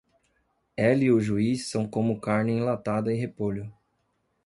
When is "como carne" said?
1.87-2.53